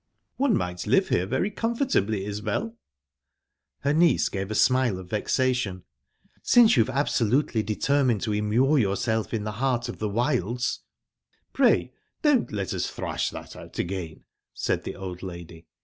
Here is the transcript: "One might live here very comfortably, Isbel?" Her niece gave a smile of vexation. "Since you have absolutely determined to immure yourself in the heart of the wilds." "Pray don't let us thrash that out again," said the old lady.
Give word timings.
"One 0.37 0.57
might 0.57 0.87
live 0.87 1.09
here 1.09 1.27
very 1.27 1.51
comfortably, 1.51 2.25
Isbel?" 2.25 2.75
Her 3.81 3.93
niece 3.93 4.29
gave 4.29 4.49
a 4.49 4.55
smile 4.55 4.97
of 4.97 5.11
vexation. 5.11 5.83
"Since 6.41 6.75
you 6.75 6.83
have 6.83 6.95
absolutely 6.95 7.61
determined 7.61 8.21
to 8.21 8.33
immure 8.33 8.79
yourself 8.79 9.31
in 9.31 9.43
the 9.43 9.51
heart 9.61 9.89
of 9.89 9.99
the 9.99 10.09
wilds." 10.09 10.79
"Pray 11.53 11.93
don't 12.23 12.51
let 12.51 12.73
us 12.73 12.89
thrash 12.89 13.29
that 13.29 13.55
out 13.55 13.77
again," 13.77 14.23
said 14.55 14.85
the 14.85 14.95
old 14.95 15.21
lady. 15.21 15.67